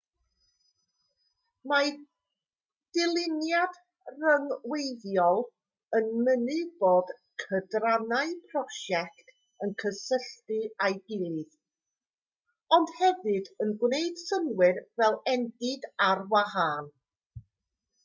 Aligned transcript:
mae 1.71 1.89
dyluniad 2.97 3.75
rhyngweithiol 4.21 5.41
yn 5.99 6.07
mynnu 6.29 6.55
bod 6.85 7.11
cydrannau 7.43 8.31
prosiect 8.53 9.29
yn 9.67 9.73
cysylltu 9.83 10.57
â'i 10.87 10.97
gilydd 11.11 11.55
ond 12.79 12.95
hefyd 13.03 13.51
yn 13.67 13.75
gwneud 13.85 14.23
synnwyr 14.25 14.81
fel 15.01 15.21
endid 15.35 15.87
ar 16.09 16.25
wahân 16.33 16.91